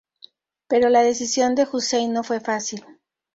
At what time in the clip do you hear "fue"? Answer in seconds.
2.23-2.39